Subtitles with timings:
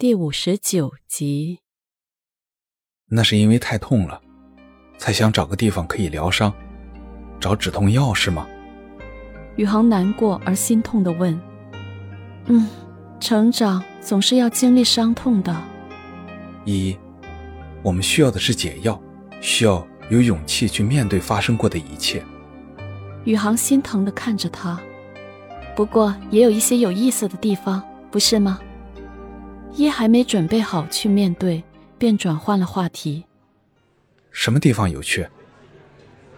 [0.00, 1.58] 第五十九集。
[3.10, 4.22] 那是因为太痛了，
[4.96, 6.54] 才想找个地方可以疗伤，
[7.40, 8.46] 找止痛药是吗？
[9.56, 11.36] 宇航难过而心痛的问
[12.46, 12.68] ：“嗯，
[13.18, 15.52] 成长总是要经历伤痛的。
[16.64, 16.98] 依依，
[17.82, 19.02] 我们需要的是解药，
[19.40, 22.24] 需要有勇气去面对发生过的一切。”
[23.26, 24.80] 宇航心疼的看着他，
[25.74, 28.60] 不过也有一些有意思的地方，不是吗？
[29.74, 31.62] 一还没准备好去面对，
[31.98, 33.24] 便转换了话题。
[34.30, 35.28] 什么地方有趣？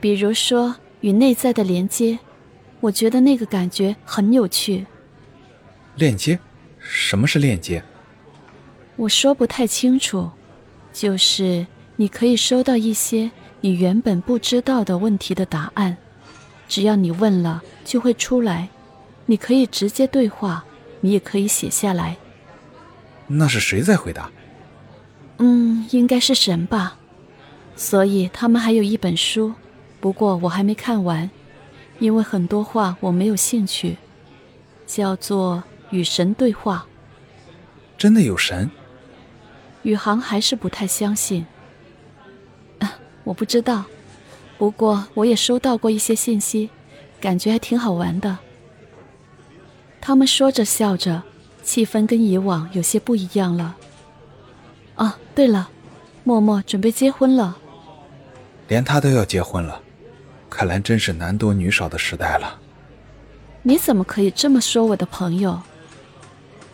[0.00, 2.18] 比如说与内在的连接，
[2.80, 4.86] 我觉得那个感觉很有趣。
[5.96, 6.38] 链接？
[6.78, 7.82] 什么是链接？
[8.96, 10.30] 我说不太清楚，
[10.92, 11.66] 就是
[11.96, 15.96] 你可以收到一些你原本不知道的问题的答案，
[16.68, 18.68] 只要你问了就会出来。
[19.26, 20.64] 你可以直接对话，
[21.00, 22.16] 你也可以写下来。
[23.32, 24.30] 那是谁在回答？
[25.38, 26.98] 嗯，应该是神吧。
[27.76, 29.54] 所以他们还有一本书，
[30.00, 31.30] 不过我还没看完，
[31.98, 33.96] 因为很多话我没有兴趣。
[34.86, 35.62] 叫做
[35.96, 36.86] 《与神对话》。
[37.96, 38.68] 真的有神？
[39.82, 41.46] 宇航还是不太相信。
[42.80, 43.84] 啊，我不知道。
[44.58, 46.68] 不过我也收到过一些信息，
[47.20, 48.38] 感觉还挺好玩的。
[50.00, 51.22] 他们说着笑着。
[51.62, 53.76] 气氛跟以往有些不一样了。
[54.96, 55.70] 啊，对了，
[56.24, 57.56] 默默准备结婚了。
[58.68, 59.80] 连他都要结婚了，
[60.48, 62.58] 看来真是男多女少的时代了。
[63.62, 65.60] 你怎么可以这么说我的朋友？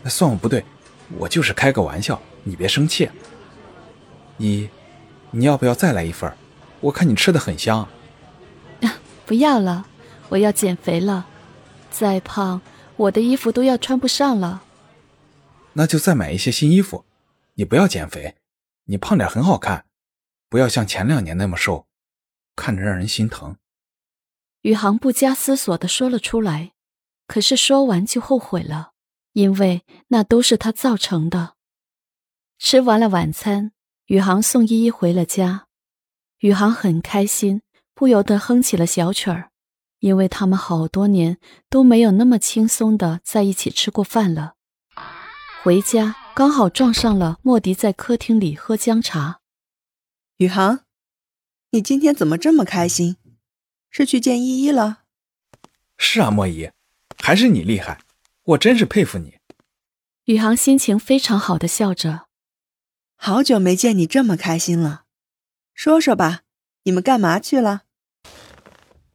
[0.03, 0.63] 那算我不对，
[1.17, 3.09] 我就是开个玩笑，你别生气。
[4.37, 4.69] 你，
[5.31, 6.31] 你要不要再来一份？
[6.79, 7.87] 我看你吃的很香。
[9.25, 9.85] 不要了，
[10.29, 11.25] 我要减肥了，
[11.91, 12.61] 再胖
[12.95, 14.61] 我的衣服都要穿不上了。
[15.77, 17.05] 那就再买一些新衣服，
[17.53, 18.35] 你不要减肥，
[18.85, 19.85] 你胖点很好看，
[20.49, 21.85] 不要像前两年那么瘦，
[22.55, 23.57] 看着让人心疼。
[24.61, 26.73] 宇航不加思索的说了出来，
[27.27, 28.93] 可是说完就后悔了，
[29.33, 31.53] 因为那都是他造成的。
[32.57, 33.71] 吃完了晚餐，
[34.07, 35.67] 宇航送依依回了家，
[36.39, 37.61] 宇航很开心，
[37.93, 39.51] 不由得哼起了小曲儿，
[39.99, 41.37] 因为他们好多年
[41.69, 44.55] 都没有那么轻松的在一起吃过饭了。
[45.63, 49.41] 回家刚好撞上了莫迪在客厅里喝姜茶。
[50.37, 50.85] 宇航，
[51.71, 53.17] 你今天怎么这么开心？
[53.89, 55.03] 是去见依依了？
[55.97, 56.71] 是啊，莫姨，
[57.17, 57.99] 还是你厉害，
[58.43, 59.39] 我真是佩服你。
[60.25, 62.27] 宇航心情非常好的笑着。
[63.15, 65.05] 好久没见你这么开心了，
[65.73, 66.43] 说说吧，
[66.83, 67.81] 你们干嘛去了？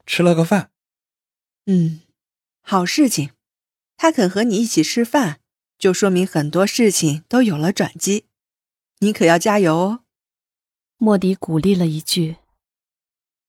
[0.04, 0.72] 吃了个饭。
[1.66, 2.00] 嗯，
[2.60, 3.30] 好事情，
[3.96, 5.38] 他肯和你一起吃饭。
[5.82, 8.26] 就说明很多事情都有了转机，
[9.00, 10.00] 你可要加油哦。
[10.96, 12.36] 莫迪鼓励了一句。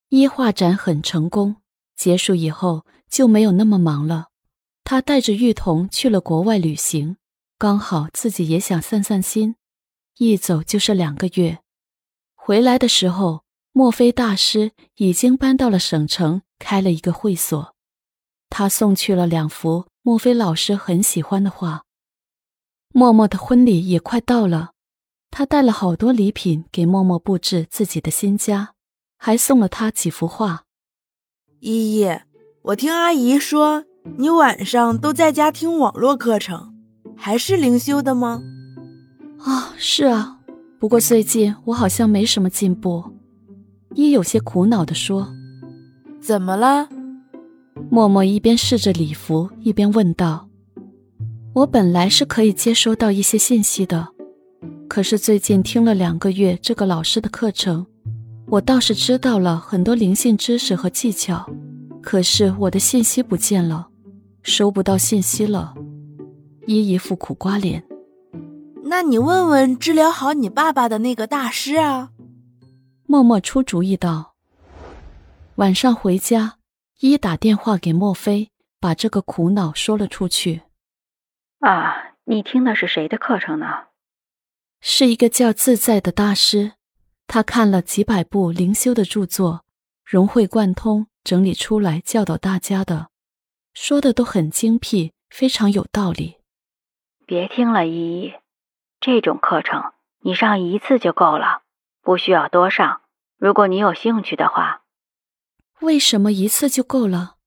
[0.09, 1.57] 一画展很成功，
[1.95, 4.29] 结束以后就没有那么忙了。
[4.83, 7.17] 他带着玉童去了国外旅行，
[7.59, 9.53] 刚好自己也想散散心，
[10.17, 11.59] 一走就是两个月。
[12.33, 17.75] 回来的时候，墨菲大师已经搬到了省城，开了一个会所。
[18.49, 21.82] 他送去了两幅墨菲老师很喜欢的画。
[22.95, 24.73] 默默的婚礼也快到了，
[25.31, 28.73] 他带了好多礼品给默默布置自己的新家，
[29.17, 30.65] 还送了他几幅画。
[31.59, 32.07] 依依，
[32.61, 33.85] 我听阿姨说
[34.19, 36.75] 你晚上都在家听网络课程，
[37.17, 38.43] 还是灵修的吗？
[39.39, 40.37] 啊，是啊，
[40.79, 43.03] 不过最近我好像没什么进步。
[43.95, 45.33] 依有些苦恼地说
[46.21, 46.87] ：“怎么了？”
[47.89, 50.47] 默默一边试着礼服，一边问道。
[51.53, 54.07] 我本来是可以接收到一些信息的，
[54.87, 57.85] 可是最近听了两个月这个老师的课程，
[58.47, 61.47] 我倒是知道了很多灵性知识和技巧，
[62.01, 63.87] 可是我的信息不见了，
[64.41, 65.75] 收不到信息了。
[66.65, 67.83] 依一副苦瓜脸。
[68.85, 72.09] 那你问问治疗好你爸爸的那个大师啊。
[73.05, 74.33] 默默出主意道。
[75.55, 76.55] 晚上回家，
[77.01, 80.61] 一打电话给莫非，把这个苦恼说了出去。
[81.63, 83.85] 啊，你听的是谁的课程呢？
[84.81, 86.73] 是一个叫自在的大师，
[87.25, 89.63] 他看了几百部灵修的著作，
[90.03, 93.07] 融会贯通整理出来教导大家的，
[93.73, 96.35] 说的都很精辟，非常有道理。
[97.25, 98.33] 别听了，依依，
[98.99, 101.61] 这种课程你上一次就够了，
[102.01, 103.03] 不需要多上。
[103.37, 104.81] 如果你有兴趣的话，
[105.79, 107.37] 为什么一次就够了？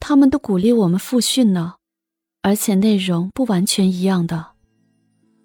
[0.00, 1.74] 他们都鼓励我们复训呢。
[2.46, 4.46] 而且内容不完全一样的。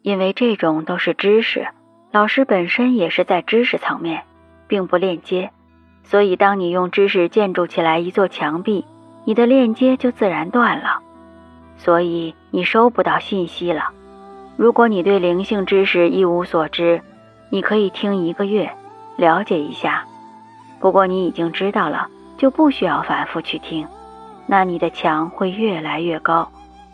[0.03, 1.67] 因为这种都是知识，
[2.11, 4.21] 老师本身也是在知识层面，
[4.67, 5.49] 并不链接，
[6.03, 8.85] 所以当你用知识建筑起来一座墙壁，
[9.25, 10.99] 你的链接就自然断了，
[11.75, 13.89] 所以你收不到信息了。
[14.55, 17.01] 如果你对灵性知识一无所知，
[17.49, 18.71] 你可以听一个月，
[19.15, 20.05] 了解一下。
[20.79, 22.07] 不过你已经知道了，
[22.37, 23.87] 就不需要反复去听。
[24.45, 26.51] 那你的墙会越来越高，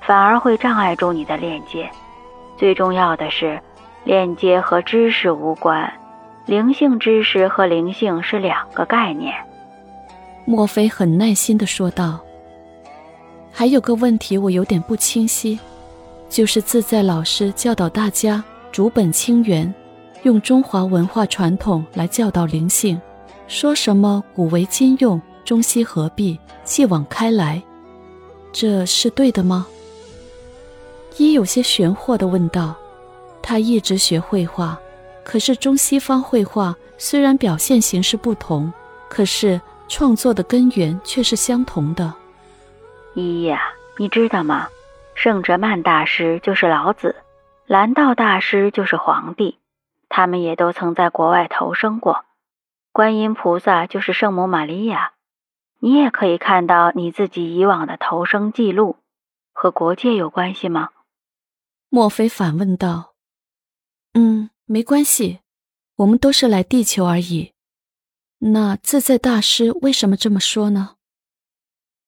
[0.08, 1.88] 反而会障碍住你的链接。
[2.58, 3.62] 最重要的是，
[4.06, 5.94] 链接和知识无关，
[6.46, 9.34] 灵性知识和灵性是两个概念。
[10.46, 12.22] 墨菲很耐心地说道
[13.52, 15.60] ：“还有个问题我有点不清晰，
[16.30, 19.72] 就是自在老师教导大家主本清源，
[20.24, 23.00] 用中华文化传统来教导灵性，
[23.50, 27.62] 说什么古为今用，中西合璧，继往开来，
[28.54, 29.68] 这是对的吗？”
[31.18, 32.76] 一有些玄惑地问道
[33.42, 34.78] ：“他一直学绘画，
[35.24, 38.72] 可是中西方绘画虽然表现形式不同，
[39.10, 39.60] 可是……”
[39.90, 42.14] 创作的根源却是相同的。
[43.14, 44.68] 依依呀，你知道吗？
[45.16, 47.16] 圣哲曼大师就是老子，
[47.66, 49.58] 蓝道大师就是皇帝，
[50.10, 52.26] 他们也都曾在国外投生过。
[52.92, 55.14] 观音菩萨就是圣母玛利亚，
[55.80, 58.98] 你也可以看到你自己以往的投生记录，
[59.54, 60.90] 和国界有关系吗？
[61.90, 63.16] 莫非反问道
[64.14, 65.40] ：“嗯，没关系，
[65.96, 67.54] 我们都是来地球而已。”
[68.40, 70.97] 那自在大师为什么这么说呢？